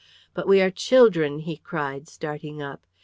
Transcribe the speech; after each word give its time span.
"But 0.33 0.47
we 0.47 0.61
are 0.61 0.71
children," 0.71 1.37
he 1.41 1.57
cried, 1.57 2.07
starting 2.07 2.59
up. 2.59 2.81